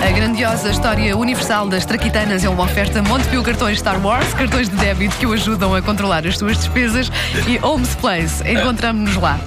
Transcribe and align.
A 0.00 0.10
grandiosa 0.12 0.70
história 0.70 1.16
universal 1.16 1.68
das 1.68 1.84
traquitanas 1.84 2.44
é 2.44 2.48
uma 2.48 2.62
oferta 2.62 3.02
Montepio 3.02 3.42
Cartões 3.42 3.80
Star 3.80 4.00
Wars, 4.00 4.32
cartões 4.34 4.68
de 4.68 4.76
débito 4.76 5.16
que 5.16 5.26
o 5.26 5.32
ajudam 5.32 5.74
a 5.74 5.82
controlar 5.82 6.24
as 6.24 6.38
suas 6.38 6.56
despesas 6.56 7.10
e 7.48 7.58
Homes 7.60 7.96
Place. 7.96 8.48
Encontramos-nos 8.48 9.16
lá. 9.16 9.40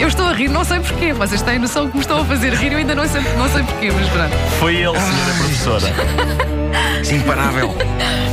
Eu 0.00 0.08
estou 0.08 0.26
a 0.26 0.32
rir, 0.32 0.48
não 0.48 0.64
sei 0.64 0.80
porquê. 0.80 1.12
Vocês 1.12 1.42
têm 1.42 1.60
noção 1.60 1.88
que 1.88 1.94
me 1.94 2.00
estão 2.00 2.22
a 2.22 2.24
fazer 2.24 2.52
rir, 2.54 2.72
eu 2.72 2.78
ainda 2.78 2.96
não 2.96 3.06
sei, 3.06 3.22
não 3.36 3.48
sei 3.48 3.62
porquê, 3.62 3.92
mas 3.92 4.08
pronto. 4.08 4.36
Foi 4.58 4.74
ele, 4.74 4.98
senhora 4.98 5.34
professora. 5.38 5.86
Imparável. 7.14 8.27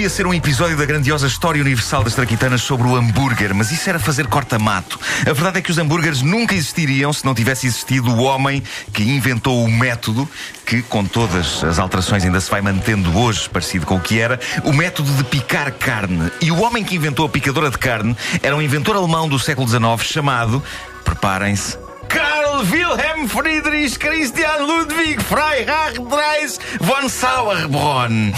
Podia 0.00 0.08
ser 0.08 0.26
um 0.26 0.32
episódio 0.32 0.78
da 0.78 0.86
grandiosa 0.86 1.26
história 1.26 1.60
universal 1.60 2.02
das 2.02 2.14
traquitanas 2.14 2.62
sobre 2.62 2.88
o 2.88 2.96
hambúrguer, 2.96 3.54
mas 3.54 3.70
isso 3.70 3.86
era 3.86 3.98
fazer 3.98 4.26
corta-mato. 4.28 4.98
A 5.20 5.32
verdade 5.34 5.58
é 5.58 5.60
que 5.60 5.70
os 5.70 5.76
hambúrgueres 5.76 6.22
nunca 6.22 6.54
existiriam 6.54 7.12
se 7.12 7.22
não 7.22 7.34
tivesse 7.34 7.66
existido 7.66 8.10
o 8.10 8.22
homem 8.22 8.62
que 8.94 9.02
inventou 9.02 9.62
o 9.62 9.70
método, 9.70 10.26
que 10.64 10.80
com 10.80 11.04
todas 11.04 11.62
as 11.62 11.78
alterações 11.78 12.24
ainda 12.24 12.40
se 12.40 12.50
vai 12.50 12.62
mantendo 12.62 13.14
hoje, 13.14 13.46
parecido 13.50 13.84
com 13.84 13.96
o 13.96 14.00
que 14.00 14.18
era, 14.18 14.40
o 14.64 14.72
método 14.72 15.12
de 15.12 15.22
picar 15.24 15.70
carne. 15.72 16.32
E 16.40 16.50
o 16.50 16.62
homem 16.62 16.82
que 16.82 16.96
inventou 16.96 17.26
a 17.26 17.28
picadora 17.28 17.68
de 17.68 17.76
carne 17.76 18.16
era 18.42 18.56
um 18.56 18.62
inventor 18.62 18.96
alemão 18.96 19.28
do 19.28 19.38
século 19.38 19.68
XIX 19.68 20.02
chamado, 20.02 20.64
preparem-se, 21.04 21.76
Karl 22.08 22.64
Wilhelm 22.72 23.28
Friedrich 23.28 23.98
Christian 23.98 24.64
Ludwig 24.64 25.22
Freiherr 25.22 25.92
Dreis 26.08 26.58
von 26.80 27.06
Sauerbrunn. 27.06 28.32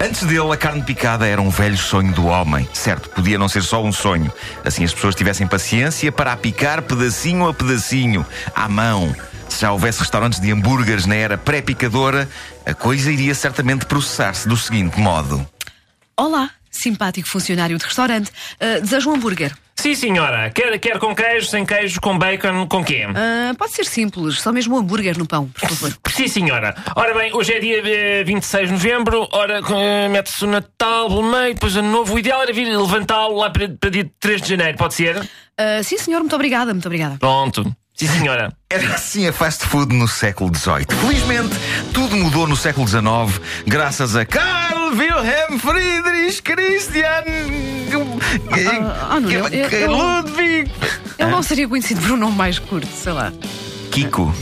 Antes 0.00 0.24
dele, 0.24 0.52
a 0.52 0.56
carne 0.56 0.82
picada 0.82 1.26
era 1.26 1.40
um 1.40 1.50
velho 1.50 1.76
sonho 1.76 2.12
do 2.12 2.26
homem. 2.26 2.68
Certo, 2.72 3.08
podia 3.10 3.38
não 3.38 3.48
ser 3.48 3.62
só 3.62 3.82
um 3.82 3.92
sonho. 3.92 4.32
Assim 4.64 4.84
as 4.84 4.92
pessoas 4.92 5.14
tivessem 5.14 5.46
paciência 5.46 6.12
para 6.12 6.32
a 6.32 6.36
picar 6.36 6.82
pedacinho 6.82 7.48
a 7.48 7.54
pedacinho, 7.54 8.24
à 8.54 8.68
mão. 8.68 9.14
Se 9.48 9.60
já 9.60 9.72
houvesse 9.72 10.00
restaurantes 10.00 10.40
de 10.40 10.50
hambúrgueres 10.50 11.04
na 11.04 11.14
era 11.14 11.36
pré-picadora, 11.36 12.28
a 12.64 12.72
coisa 12.72 13.12
iria 13.12 13.34
certamente 13.34 13.84
processar-se 13.84 14.48
do 14.48 14.56
seguinte 14.56 14.98
modo. 14.98 15.46
Olá, 16.16 16.50
simpático 16.72 17.28
funcionário 17.28 17.76
de 17.78 17.84
restaurante. 17.84 18.30
Ah, 18.58 18.80
desejo 18.80 19.10
um 19.10 19.14
hambúrguer. 19.14 19.52
Sim, 19.76 19.94
senhora. 19.94 20.50
Quer, 20.50 20.78
quer 20.78 20.98
com 20.98 21.14
queijo, 21.14 21.48
sem 21.48 21.64
queijo, 21.66 22.00
com 22.00 22.16
bacon, 22.16 22.66
com 22.68 22.84
quê? 22.84 23.04
Ah, 23.14 23.52
pode 23.58 23.72
ser 23.72 23.84
simples, 23.84 24.40
só 24.40 24.52
mesmo 24.52 24.76
um 24.76 24.78
hambúrguer 24.78 25.18
no 25.18 25.26
pão, 25.26 25.48
por 25.48 25.68
favor. 25.68 25.92
Sim, 26.14 26.28
senhora. 26.28 26.74
Ora 26.94 27.14
bem, 27.14 27.34
hoje 27.34 27.54
é 27.54 27.58
dia 27.58 27.82
eh, 27.84 28.24
26 28.24 28.68
de 28.68 28.72
novembro. 28.74 29.28
Ora, 29.32 29.60
eh, 29.60 30.08
mete-se 30.08 30.44
o 30.44 30.46
Natal 30.48 31.08
pelo 31.08 31.22
meio, 31.24 31.54
depois 31.54 31.76
ano 31.76 31.90
novo. 31.90 32.14
O 32.14 32.18
ideal 32.18 32.42
era 32.42 32.52
vir 32.52 32.66
levantá-lo 32.66 33.36
lá 33.36 33.50
para, 33.50 33.68
para 33.68 33.90
dia 33.90 34.08
3 34.20 34.42
de 34.42 34.48
janeiro, 34.50 34.78
pode 34.78 34.94
ser? 34.94 35.28
Ah, 35.58 35.82
sim, 35.82 35.98
senhor, 35.98 36.20
muito 36.20 36.34
obrigada, 36.34 36.72
muito 36.72 36.86
obrigada. 36.86 37.16
Pronto. 37.18 37.74
Sim, 37.94 38.06
senhora. 38.06 38.52
Era 38.70 38.94
assim 38.94 39.26
a 39.26 39.32
fast 39.32 39.66
food 39.66 39.94
no 39.94 40.08
século 40.08 40.54
XVIII. 40.54 40.86
Felizmente, 41.00 41.54
tudo 41.92 42.16
mudou 42.16 42.46
no 42.46 42.56
século 42.56 42.86
XIX, 42.86 43.04
graças 43.66 44.16
a 44.16 44.24
Karl 44.24 44.71
Wilhelm 44.92 45.58
Friedrich 45.58 46.42
Christian 46.42 47.24
ah, 48.82 49.08
ah, 49.12 49.20
não, 49.20 49.30
eu- 49.30 49.48
eu- 49.48 49.68
eu- 49.68 49.90
Ludwig. 49.92 50.70
Ele 51.18 51.30
não 51.30 51.42
seria 51.42 51.68
conhecido 51.68 52.00
por 52.00 52.12
um 52.12 52.16
nome 52.16 52.36
mais 52.36 52.58
curto, 52.58 52.88
sei 52.88 53.12
lá. 53.12 53.32
Kiko. 53.90 54.34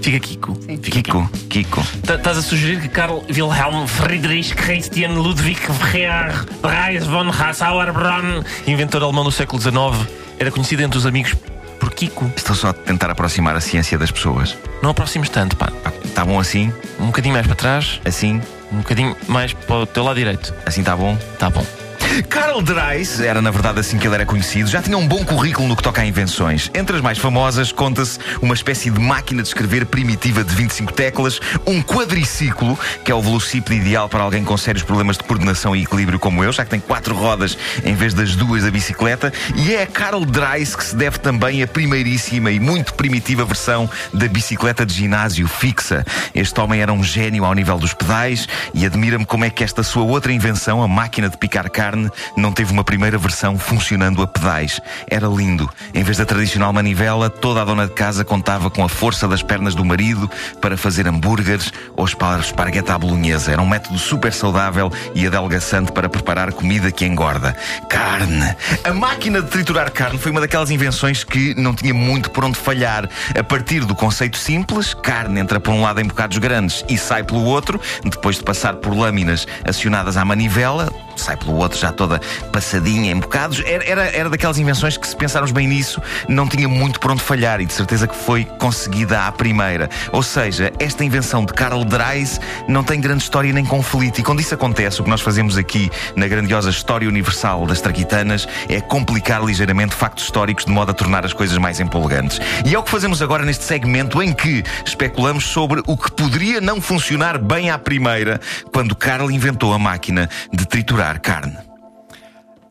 Fica 0.00 0.18
Kiko. 0.18 0.58
Sim. 0.66 0.78
Fica 0.82 1.02
Kiko. 1.02 1.30
Kiko. 1.50 1.86
Tá- 2.06 2.14
Estás 2.14 2.38
a 2.38 2.42
sugerir 2.42 2.80
que 2.80 2.88
Karl 2.88 3.18
Wilhelm 3.28 3.86
Friedrich 3.86 4.54
Christian 4.54 5.12
Ludwig 5.14 5.60
Freer 5.60 6.32
Reis 6.62 7.04
von 7.06 7.30
Sauerbrunn, 7.52 8.42
inventor 8.66 9.02
alemão 9.02 9.24
do 9.24 9.30
século 9.32 9.60
XIX, 9.60 10.08
era 10.38 10.50
conhecido 10.50 10.82
entre 10.82 10.96
os 10.98 11.04
amigos 11.06 11.34
por 11.78 11.92
Kiko? 11.92 12.30
Estou 12.34 12.56
só 12.56 12.68
a 12.68 12.72
tentar 12.72 13.10
aproximar 13.10 13.54
a 13.54 13.60
ciência 13.60 13.98
das 13.98 14.10
pessoas. 14.10 14.56
Não 14.82 14.90
aproximes 14.90 15.28
tanto, 15.28 15.54
pá. 15.56 15.70
Está 16.02 16.24
bom 16.24 16.40
assim? 16.40 16.72
Um 16.98 17.06
bocadinho 17.06 17.34
mais 17.34 17.46
para 17.46 17.56
trás, 17.56 18.00
Assim? 18.06 18.40
Um 18.74 18.78
bocadinho 18.78 19.16
mais 19.28 19.52
para 19.52 19.76
o 19.76 19.86
teu 19.86 20.04
lado 20.04 20.16
direito. 20.16 20.54
Assim 20.66 20.80
está 20.80 20.96
bom? 20.96 21.16
Tá 21.38 21.48
bom. 21.48 21.83
Karl 22.22 22.62
Dreis, 22.62 23.20
era 23.20 23.42
na 23.42 23.50
verdade 23.50 23.80
assim 23.80 23.98
que 23.98 24.06
ele 24.06 24.14
era 24.14 24.24
conhecido, 24.24 24.70
já 24.70 24.80
tinha 24.80 24.96
um 24.96 25.06
bom 25.06 25.24
currículo 25.24 25.66
no 25.66 25.76
que 25.76 25.82
toca 25.82 26.00
a 26.00 26.06
invenções. 26.06 26.70
Entre 26.72 26.94
as 26.94 27.02
mais 27.02 27.18
famosas, 27.18 27.72
conta-se 27.72 28.18
uma 28.40 28.54
espécie 28.54 28.88
de 28.88 29.00
máquina 29.00 29.42
de 29.42 29.48
escrever 29.48 29.84
primitiva 29.86 30.44
de 30.44 30.54
25 30.54 30.92
teclas, 30.92 31.40
um 31.66 31.82
quadriciclo, 31.82 32.78
que 33.04 33.10
é 33.10 33.14
o 33.14 33.20
velocípede 33.20 33.80
ideal 33.80 34.08
para 34.08 34.22
alguém 34.22 34.44
com 34.44 34.56
sérios 34.56 34.84
problemas 34.84 35.16
de 35.16 35.24
coordenação 35.24 35.74
e 35.74 35.82
equilíbrio 35.82 36.18
como 36.20 36.44
eu, 36.44 36.52
já 36.52 36.64
que 36.64 36.70
tem 36.70 36.78
quatro 36.78 37.14
rodas 37.16 37.58
em 37.84 37.94
vez 37.94 38.14
das 38.14 38.36
duas 38.36 38.62
da 38.62 38.70
bicicleta, 38.70 39.32
e 39.56 39.74
é 39.74 39.82
a 39.82 39.86
Karl 39.86 40.24
Dreis 40.24 40.76
que 40.76 40.84
se 40.84 40.94
deve 40.94 41.18
também 41.18 41.62
a 41.62 41.66
primeiríssima 41.66 42.50
e 42.50 42.60
muito 42.60 42.94
primitiva 42.94 43.44
versão 43.44 43.90
da 44.12 44.28
bicicleta 44.28 44.86
de 44.86 44.94
ginásio 44.94 45.48
fixa. 45.48 46.04
Este 46.34 46.60
homem 46.60 46.80
era 46.80 46.92
um 46.92 47.02
gênio 47.02 47.44
ao 47.44 47.54
nível 47.54 47.78
dos 47.78 47.92
pedais 47.92 48.46
e 48.72 48.86
admira-me 48.86 49.26
como 49.26 49.44
é 49.44 49.50
que 49.50 49.64
esta 49.64 49.82
sua 49.82 50.04
outra 50.04 50.32
invenção, 50.32 50.82
a 50.82 50.86
máquina 50.88 51.28
de 51.28 51.36
picar 51.36 51.68
carne, 51.70 52.03
não 52.36 52.52
teve 52.52 52.72
uma 52.72 52.84
primeira 52.84 53.18
versão 53.18 53.58
funcionando 53.58 54.22
a 54.22 54.26
pedais. 54.26 54.80
Era 55.08 55.26
lindo. 55.26 55.68
Em 55.92 56.02
vez 56.02 56.18
da 56.18 56.24
tradicional 56.24 56.72
manivela, 56.72 57.28
toda 57.30 57.62
a 57.62 57.64
dona 57.64 57.86
de 57.86 57.92
casa 57.92 58.24
contava 58.24 58.70
com 58.70 58.84
a 58.84 58.88
força 58.88 59.26
das 59.28 59.42
pernas 59.42 59.74
do 59.74 59.84
marido 59.84 60.30
para 60.60 60.76
fazer 60.76 61.06
hambúrgueres 61.06 61.72
ou 61.96 62.04
espar- 62.04 62.40
esparguete 62.40 62.90
à 62.90 62.98
bolonhesa. 62.98 63.52
Era 63.52 63.62
um 63.62 63.66
método 63.68 63.98
super 63.98 64.32
saudável 64.32 64.92
e 65.14 65.26
adelgaçante 65.26 65.92
para 65.92 66.08
preparar 66.08 66.52
comida 66.52 66.90
que 66.90 67.04
engorda. 67.04 67.56
Carne. 67.88 68.54
A 68.82 68.92
máquina 68.92 69.40
de 69.42 69.48
triturar 69.48 69.90
carne 69.90 70.18
foi 70.18 70.30
uma 70.30 70.40
daquelas 70.40 70.70
invenções 70.70 71.24
que 71.24 71.54
não 71.54 71.74
tinha 71.74 71.94
muito 71.94 72.30
por 72.30 72.44
onde 72.44 72.58
falhar. 72.58 73.08
A 73.38 73.42
partir 73.42 73.80
do 73.84 73.94
conceito 73.94 74.36
simples, 74.38 74.94
carne 74.94 75.40
entra 75.40 75.60
por 75.60 75.72
um 75.72 75.82
lado 75.82 76.00
em 76.00 76.04
bocados 76.04 76.38
grandes 76.38 76.84
e 76.88 76.96
sai 76.98 77.22
pelo 77.22 77.44
outro, 77.44 77.80
depois 78.04 78.36
de 78.36 78.42
passar 78.42 78.74
por 78.74 78.94
lâminas 78.96 79.46
acionadas 79.66 80.16
à 80.16 80.24
manivela, 80.24 80.92
sai 81.16 81.36
pelo 81.36 81.54
outro 81.56 81.78
já 81.78 81.92
toda 81.94 82.20
passadinha 82.52 83.10
em 83.12 83.18
bocados. 83.18 83.62
Era, 83.64 83.84
era, 83.84 84.02
era 84.16 84.30
daquelas 84.30 84.58
invenções 84.58 84.96
que, 84.96 85.06
se 85.06 85.16
pensarmos 85.16 85.52
bem 85.52 85.66
nisso, 85.66 86.00
não 86.28 86.46
tinha 86.46 86.68
muito 86.68 87.00
por 87.00 87.10
onde 87.10 87.22
falhar 87.22 87.60
e 87.60 87.66
de 87.66 87.72
certeza 87.72 88.06
que 88.06 88.16
foi 88.16 88.44
conseguida 88.58 89.26
à 89.26 89.32
primeira. 89.32 89.88
Ou 90.12 90.22
seja, 90.22 90.72
esta 90.78 91.04
invenção 91.04 91.44
de 91.44 91.52
Karl 91.52 91.84
Dreis 91.84 92.40
não 92.68 92.82
tem 92.82 93.00
grande 93.00 93.22
história 93.22 93.52
nem 93.52 93.64
conflito. 93.64 94.20
E 94.20 94.22
quando 94.22 94.40
isso 94.40 94.54
acontece, 94.54 95.00
o 95.00 95.04
que 95.04 95.10
nós 95.10 95.20
fazemos 95.20 95.56
aqui 95.56 95.90
na 96.16 96.26
grandiosa 96.26 96.70
história 96.70 97.08
universal 97.08 97.66
das 97.66 97.80
traquitanas 97.80 98.46
é 98.68 98.80
complicar 98.80 99.44
ligeiramente 99.44 99.94
factos 99.94 100.24
históricos 100.24 100.64
de 100.64 100.70
modo 100.70 100.90
a 100.90 100.94
tornar 100.94 101.24
as 101.24 101.32
coisas 101.32 101.56
mais 101.58 101.80
empolgantes. 101.80 102.40
E 102.64 102.74
é 102.74 102.78
o 102.78 102.82
que 102.82 102.90
fazemos 102.90 103.22
agora 103.22 103.44
neste 103.44 103.64
segmento 103.64 104.22
em 104.22 104.32
que 104.32 104.62
especulamos 104.84 105.44
sobre 105.44 105.82
o 105.86 105.96
que 105.96 106.10
poderia 106.12 106.60
não 106.60 106.80
funcionar 106.80 107.38
bem 107.38 107.70
à 107.70 107.78
primeira 107.78 108.40
quando 108.72 108.96
Karl 108.96 109.30
inventou 109.30 109.72
a 109.72 109.78
máquina 109.78 110.28
de 110.52 110.66
triturar 110.66 111.20
carne. 111.20 111.56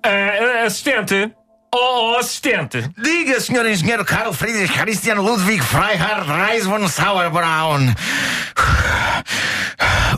Ah, 0.05 0.65
assistente? 0.65 1.31
Oh, 1.73 2.11
oh, 2.11 2.17
assistente! 2.17 2.89
Diga, 2.97 3.39
senhor 3.39 3.65
engenheiro 3.65 4.03
Karl 4.03 4.33
Friedrich 4.33 4.73
Christian 4.77 5.15
Ludwig 5.21 5.63
Freiherr 5.63 6.25
Reis 6.25 6.65
von 6.65 6.87
Sauerbraun. 6.87 7.93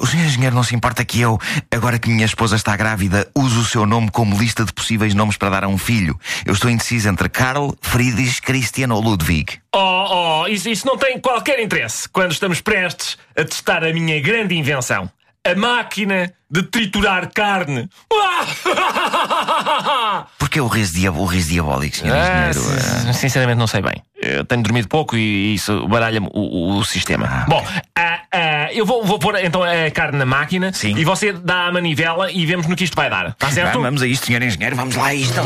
O 0.02 0.06
senhor 0.06 0.26
engenheiro 0.26 0.56
não 0.56 0.64
se 0.64 0.76
importa 0.76 1.06
que 1.06 1.22
eu, 1.22 1.40
agora 1.72 1.98
que 1.98 2.10
minha 2.10 2.26
esposa 2.26 2.58
está 2.58 2.76
grávida, 2.76 3.28
use 3.34 3.58
o 3.58 3.64
seu 3.64 3.86
nome 3.86 4.12
como 4.12 4.38
lista 4.38 4.66
de 4.66 4.74
possíveis 4.74 5.14
nomes 5.14 5.38
para 5.38 5.50
dar 5.50 5.64
a 5.64 5.68
um 5.68 5.78
filho. 5.78 6.20
Eu 6.46 6.54
estou 6.54 6.70
indeciso 6.70 7.08
entre 7.08 7.30
Karl, 7.30 7.74
Friedrich, 7.82 8.42
Christian 8.42 8.94
ou 8.94 9.02
Ludwig. 9.02 9.60
Oh, 9.74 10.42
oh, 10.44 10.48
isso, 10.48 10.70
isso 10.70 10.86
não 10.86 10.98
tem 10.98 11.20
qualquer 11.20 11.60
interesse 11.60 12.10
quando 12.10 12.34
estamos 12.34 12.60
prestes 12.60 13.18
a 13.38 13.46
testar 13.46 13.84
a 13.84 13.94
minha 13.94 14.20
grande 14.22 14.56
invenção. 14.56 15.10
A 15.46 15.54
máquina 15.56 16.34
de 16.50 16.64
triturar 16.64 17.30
carne. 17.32 17.88
Porquê 20.40 20.60
o 20.60 20.68
riso, 20.68 20.94
diab 20.94 21.18
o 21.20 21.26
riso 21.26 21.50
diabólico, 21.50 21.96
senhor 21.98 22.16
Ah, 22.18 22.50
engenheiro? 22.50 22.82
sin- 22.82 23.14
sinceramente 23.14 23.58
não 23.60 23.68
sei 23.68 23.82
bem. 23.82 24.02
Eu 24.20 24.44
tenho 24.46 24.64
dormido 24.64 24.88
pouco 24.88 25.16
e 25.16 25.54
isso 25.54 25.88
baralha-me 25.88 26.28
o, 26.34 26.78
o- 26.80 26.86
sistema. 26.86 27.28
Ah, 27.30 27.46
Bom, 27.48 27.64
ah, 27.96 28.20
ah, 28.32 28.74
eu 28.74 28.86
vou, 28.86 29.04
vou 29.06 29.20
pôr 29.20 29.36
então 29.44 29.62
a 29.64 29.92
carne 29.92 30.18
na 30.18 30.26
máquina 30.26 30.74
Sim. 30.74 30.96
e 30.98 31.06
você 31.06 31.32
dá 31.32 31.68
a 31.68 31.72
manivela 31.72 32.32
e 32.32 32.44
vemos 32.46 32.66
no 32.68 32.76
que 32.76 32.84
isto 32.84 32.96
vai 32.96 33.10
dar. 33.10 33.30
Está 33.30 33.52
certo? 33.52 33.80
Vamos 33.82 34.02
a 34.02 34.08
isto, 34.08 34.26
senhor 34.26 34.42
engenheiro, 34.42 34.76
vamos 34.76 34.96
lá 34.96 35.08
a 35.08 35.14
isto. 35.14 35.42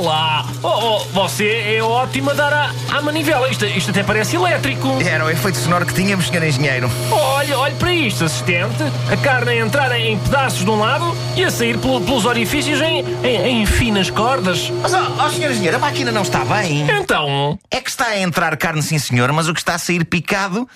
Lá! 0.00 0.46
Oh, 0.62 0.68
oh, 0.68 0.98
você 1.12 1.74
é 1.76 1.82
ótimo 1.82 2.30
a 2.30 2.34
dar 2.34 2.52
à, 2.52 2.70
à 2.96 3.02
manivela. 3.02 3.50
Isto, 3.50 3.66
isto 3.66 3.90
até 3.90 4.02
parece 4.02 4.34
elétrico. 4.36 4.88
Era 5.06 5.24
o 5.26 5.30
efeito 5.30 5.58
sonoro 5.58 5.84
que 5.84 5.92
tínhamos, 5.94 6.26
senhor 6.28 6.42
engenheiro. 6.42 6.90
Olha, 7.10 7.58
olhe 7.58 7.74
para 7.74 7.92
isto, 7.92 8.24
assistente. 8.24 8.82
A 9.12 9.16
carne 9.18 9.50
a 9.52 9.56
entrar 9.56 9.92
em 10.00 10.18
pedaços 10.18 10.64
de 10.64 10.70
um 10.70 10.78
lado 10.78 11.14
e 11.36 11.44
a 11.44 11.50
sair 11.50 11.76
pelo- 11.78 12.00
pelos 12.00 12.24
orifícios 12.24 12.80
em, 12.80 13.04
em, 13.22 13.60
em 13.62 13.66
finas 13.66 14.08
cordas. 14.10 14.70
Mas, 14.82 14.94
ó, 14.94 15.12
ó, 15.18 15.28
senhor 15.30 15.50
engenheiro, 15.50 15.76
a 15.76 15.80
máquina 15.80 16.10
não 16.10 16.22
está 16.22 16.44
bem. 16.46 16.88
Então, 16.90 17.58
É 17.70 17.80
que 17.80 17.90
está 17.90 18.06
a 18.06 18.18
entrar 18.18 18.56
carne, 18.56 18.82
sim 18.82 18.98
senhor, 18.98 19.30
mas 19.32 19.48
o 19.48 19.54
que 19.54 19.60
está 19.60 19.74
a 19.74 19.78
sair 19.78 20.04
picado 20.04 20.66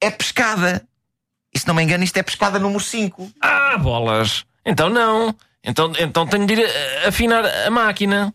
é 0.00 0.10
pescada. 0.10 0.82
E 1.54 1.58
se 1.58 1.66
não 1.66 1.74
me 1.74 1.82
engano, 1.82 2.04
isto 2.04 2.16
é 2.18 2.22
pescada 2.22 2.58
número 2.58 2.80
5. 2.80 3.30
ah, 3.40 3.76
bolas. 3.78 4.44
Então 4.64 4.90
não. 4.90 5.34
Então, 5.64 5.92
então 5.98 6.26
tenho 6.26 6.44
de 6.44 6.54
ir 6.54 6.66
afinar 7.06 7.44
a 7.46 7.70
máquina. 7.70 8.34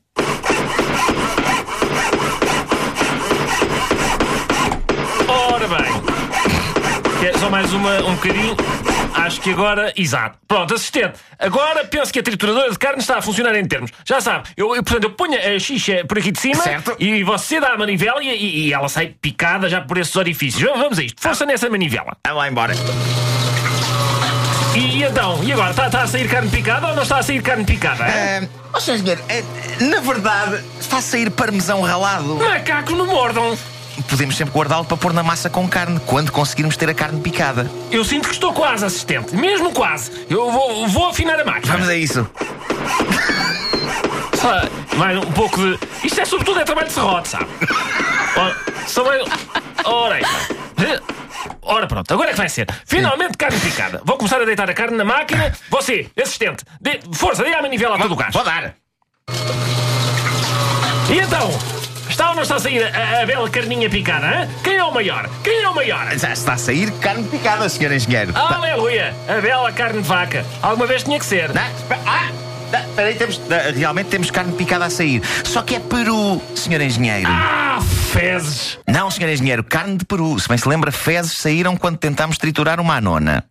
Ora 5.27 5.67
bem. 5.67 5.91
Quer 7.19 7.37
só 7.39 7.49
mais 7.49 7.73
uma, 7.73 7.97
um 8.05 8.15
bocadinho. 8.15 8.55
Acho 9.13 9.41
que 9.41 9.49
agora. 9.51 9.91
Exato. 9.95 10.37
Pronto, 10.47 10.73
assistente. 10.75 11.13
Agora 11.39 11.83
penso 11.85 12.13
que 12.13 12.19
a 12.19 12.23
trituradora 12.23 12.69
de 12.71 12.77
carne 12.77 12.99
está 12.99 13.17
a 13.17 13.21
funcionar 13.21 13.55
em 13.55 13.65
termos. 13.67 13.91
Já 14.05 14.21
sabe, 14.21 14.49
eu, 14.55 14.75
eu, 14.75 14.83
portanto, 14.83 15.03
eu 15.05 15.11
ponho 15.11 15.37
a 15.37 15.59
xixa 15.59 16.03
por 16.07 16.17
aqui 16.19 16.31
de 16.31 16.39
cima 16.39 16.61
Certo. 16.61 16.95
e 16.99 17.23
você 17.23 17.59
dá 17.59 17.69
a 17.73 17.77
manivela 17.77 18.23
e, 18.23 18.67
e- 18.67 18.73
ela 18.73 18.87
sai 18.87 19.07
picada 19.19 19.67
já 19.69 19.81
por 19.81 19.97
esses 19.97 20.15
orifícios. 20.15 20.61
Vamos- 20.63 20.99
a 20.99 21.03
isto. 21.03 21.21
Força 21.21 21.45
nessa 21.45 21.69
manivela. 21.69 22.15
Vamos 22.25 22.41
lá 22.43 22.47
embora. 22.49 22.73
E, 24.75 24.79
e 24.99 25.03
então? 25.03 25.43
E 25.43 25.51
agora? 25.51 25.71
Está, 25.71 25.87
está 25.87 26.03
a 26.03 26.07
sair 26.07 26.29
carne 26.29 26.49
picada 26.51 26.87
ou 26.87 26.95
não 26.95 27.03
está 27.03 27.17
a 27.17 27.23
sair 27.23 27.41
carne 27.41 27.65
picada? 27.65 28.05
senhor 28.79 28.97
engenheiro, 28.99 29.23
é, 29.27 29.43
na 29.83 29.99
verdade, 30.01 30.63
está 30.79 30.97
a 30.97 31.01
sair 31.01 31.31
parmesão 31.31 31.81
ralado. 31.81 32.35
Macacos 32.35 32.95
não 32.95 33.07
mordam. 33.07 33.57
Podemos 34.09 34.35
sempre 34.35 34.53
guardá-lo 34.53 34.85
para 34.85 34.97
pôr 34.97 35.13
na 35.13 35.23
massa 35.23 35.49
com 35.49 35.67
carne, 35.67 35.99
quando 36.05 36.31
conseguirmos 36.31 36.77
ter 36.77 36.89
a 36.89 36.93
carne 36.93 37.21
picada. 37.21 37.69
Eu 37.91 38.03
sinto 38.03 38.27
que 38.27 38.33
estou 38.33 38.53
quase, 38.53 38.85
assistente. 38.85 39.35
Mesmo 39.35 39.71
quase. 39.71 40.25
Eu 40.29 40.51
vou, 40.51 40.87
vou 40.87 41.09
afinar 41.09 41.39
a 41.39 41.45
máquina. 41.45 41.73
Vamos 41.73 41.89
a 41.89 41.95
isso. 41.95 42.29
Só 44.35 44.97
mais 44.97 45.17
um 45.17 45.31
pouco 45.31 45.57
de. 45.57 45.79
Isto 46.03 46.21
é 46.21 46.25
sobretudo 46.25 46.59
é 46.59 46.63
trabalho 46.63 46.87
de 46.87 46.93
serrote, 46.93 47.27
sabe? 47.27 47.47
Ora, 48.35 48.55
só 48.85 49.03
mais. 49.03 49.23
Ora, 49.83 50.15
aí. 50.15 50.23
Ora 51.61 51.87
pronto, 51.87 52.13
agora 52.13 52.29
é 52.29 52.31
que 52.31 52.37
vai 52.37 52.49
ser. 52.49 52.67
Finalmente 52.85 53.37
carne 53.37 53.59
picada. 53.59 54.01
Vou 54.05 54.17
começar 54.17 54.41
a 54.41 54.45
deitar 54.45 54.69
a 54.69 54.73
carne 54.73 54.97
na 54.97 55.03
máquina. 55.03 55.53
Você, 55.69 56.09
assistente, 56.21 56.63
dê, 56.79 56.99
força, 57.13 57.43
dê 57.43 57.53
a 57.53 57.61
manivela 57.61 57.95
a 57.95 57.99
todo 57.99 58.13
o 58.13 58.15
gás. 58.15 58.33
Vou 58.33 58.43
dar. 58.43 58.75
E 61.09 61.19
então? 61.19 61.76
Está 62.17 62.29
ou 62.29 62.35
não 62.35 62.41
está 62.41 62.55
a 62.55 62.59
sair 62.59 62.83
a, 62.83 63.21
a 63.21 63.25
bela 63.27 63.47
carninha 63.47 63.87
picada? 63.87 64.25
Hein? 64.25 64.49
Quem 64.63 64.75
é 64.75 64.83
o 64.83 64.91
maior? 64.91 65.29
Quem 65.43 65.61
é 65.61 65.69
o 65.69 65.75
maior? 65.75 66.17
Já 66.17 66.33
está 66.33 66.53
a 66.53 66.57
sair 66.57 66.91
carne 66.93 67.27
picada, 67.27 67.69
senhor 67.69 67.91
engenheiro. 67.91 68.35
Aleluia! 68.35 69.13
A 69.27 69.39
bela 69.39 69.71
carne 69.71 70.01
de 70.01 70.07
vaca. 70.07 70.43
Alguma 70.59 70.87
vez 70.87 71.03
tinha 71.03 71.19
que 71.19 71.25
ser. 71.27 71.53
Não, 71.53 71.61
ah, 71.61 72.31
não, 72.71 72.79
espera 72.79 73.07
aí, 73.09 73.13
temos, 73.13 73.39
ah, 73.51 73.71
realmente 73.71 74.07
temos 74.07 74.31
carne 74.31 74.51
picada 74.53 74.85
a 74.85 74.89
sair. 74.89 75.21
Só 75.43 75.61
que 75.61 75.75
é 75.75 75.79
peru, 75.79 76.41
senhor 76.55 76.81
engenheiro. 76.81 77.29
Ah, 77.31 77.77
fezes! 78.11 78.79
Não, 78.87 79.11
senhor 79.11 79.29
engenheiro, 79.29 79.63
carne 79.63 79.97
de 79.97 80.05
peru. 80.05 80.39
Se 80.39 80.49
bem 80.49 80.57
se 80.57 80.67
lembra, 80.67 80.91
fezes 80.91 81.37
saíram 81.37 81.77
quando 81.77 81.99
tentámos 81.99 82.39
triturar 82.39 82.79
uma 82.79 82.95
anona. 82.95 83.45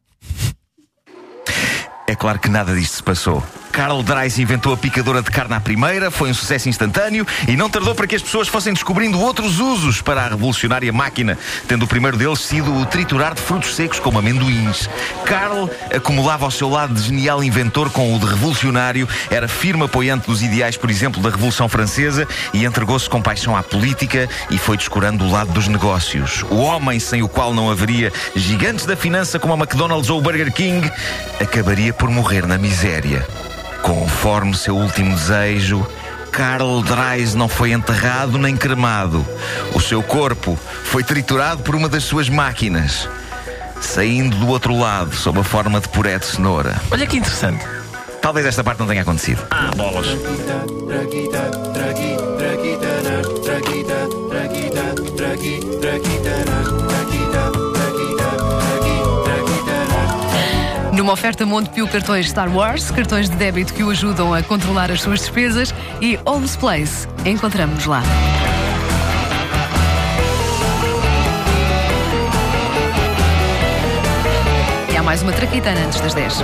É 2.09 2.17
claro 2.17 2.41
que 2.41 2.49
nada 2.49 2.75
disto 2.75 2.97
se 2.97 3.03
passou. 3.05 3.45
Carl 3.77 4.03
Dreis 4.03 4.39
inventou 4.39 4.73
a 4.73 4.77
picadora 4.77 5.21
de 5.21 5.31
carne 5.31 5.53
à 5.53 5.61
primeira, 5.61 6.11
foi 6.11 6.31
um 6.31 6.35
sucesso 6.35 6.67
instantâneo 6.67 7.27
e 7.47 7.59
não 7.59 7.69
tardou 7.69 7.95
para 7.95 8.07
que 8.07 8.17
as 8.17 8.23
pessoas 8.23 8.49
fossem 8.49 8.73
descobrindo 8.73 9.21
outros 9.21 9.61
usos 9.61 10.01
para 10.01 10.23
a 10.23 10.29
revolucionária 10.31 10.91
máquina, 10.95 11.37
tendo 11.69 11.83
o 11.83 11.87
primeiro 11.87 12.17
deles 12.17 12.39
sido 12.39 12.75
o 12.75 12.87
triturar 12.87 13.35
de 13.35 13.43
frutos 13.43 13.77
secos 13.77 14.01
como 14.01 14.19
amendoins. 14.19 14.89
Carl 15.27 15.69
acumulava 15.95 16.47
ao 16.47 16.51
seu 16.51 16.71
lado 16.71 16.95
de 16.95 17.03
genial 17.03 17.45
inventor 17.45 17.91
com 17.91 18.17
o 18.17 18.19
de 18.19 18.25
revolucionário, 18.25 19.07
era 19.31 19.47
firme 19.47 19.85
apoiante 19.85 20.27
dos 20.27 20.43
ideais, 20.43 20.79
por 20.79 20.89
exemplo, 20.89 21.21
da 21.21 21.29
Revolução 21.29 21.69
Francesa 21.69 22.27
e 22.55 22.65
entregou-se 22.65 23.11
com 23.11 23.21
paixão 23.21 23.55
à 23.55 23.63
política 23.63 24.27
e 24.49 24.57
foi 24.57 24.79
descurando 24.79 25.23
o 25.23 25.31
lado 25.31 25.53
dos 25.53 25.69
negócios. 25.69 26.43
O 26.45 26.63
homem 26.63 26.99
sem 26.99 27.23
o 27.23 27.29
qual 27.29 27.53
não 27.53 27.71
haveria 27.71 28.11
gigantes 28.35 28.87
da 28.87 28.97
finança 28.97 29.39
como 29.39 29.53
a 29.53 29.57
McDonald's 29.59 30.09
ou 30.09 30.19
o 30.19 30.23
Burger 30.23 30.51
King 30.51 30.91
acabaria 31.39 31.93
por 31.93 32.09
morrer 32.09 32.47
na 32.47 32.57
miséria. 32.57 33.27
Conforme 33.87 34.53
seu 34.53 34.77
último 34.77 35.15
desejo, 35.15 35.87
Karl 36.33 36.83
Dreis 36.83 37.37
não 37.37 37.49
foi 37.49 37.71
enterrado 37.71 38.37
nem 38.37 38.57
cremado. 38.57 39.25
O 39.75 39.81
seu 39.81 40.03
corpo 40.03 40.59
foi 40.83 41.05
triturado 41.05 41.63
por 41.63 41.77
uma 41.77 41.89
das 41.89 42.03
suas 42.03 42.29
máquinas, 42.29 43.09
saindo 43.81 44.37
do 44.39 44.49
outro 44.49 44.77
lado 44.77 45.15
sob 45.15 45.39
a 45.39 45.45
forma 45.45 45.81
de 45.81 45.89
puré 45.89 46.19
de 46.19 46.27
cenoura. 46.27 46.75
Olha 46.91 47.07
que 47.07 47.17
interessante. 47.17 47.65
Talvez 48.21 48.45
esta 48.45 48.65
parte 48.65 48.81
não 48.81 48.89
tenha 48.89 49.03
acontecido. 49.03 49.47
Ah, 49.53 49.71
bolas. 49.77 50.09
Numa 60.97 61.13
oferta 61.13 61.45
Montepio 61.45 61.87
cartões 61.87 62.31
Star 62.31 62.49
Wars, 62.49 62.91
cartões 62.91 63.29
de 63.29 63.37
débito 63.37 63.75
que 63.75 63.85
o 63.85 63.91
ajudam 63.91 64.33
a 64.33 64.43
controlar 64.43 64.91
as 64.91 65.03
suas 65.03 65.21
despesas 65.21 65.75
e 66.01 66.19
Homes 66.25 66.57
Place. 66.57 67.07
Encontramos-nos 67.23 67.85
lá. 67.85 68.03
E 74.91 74.97
há 74.97 75.03
mais 75.03 75.21
uma 75.23 75.33
traquitana 75.33 75.85
antes 75.85 76.01
das 76.01 76.15
10. 76.15 76.43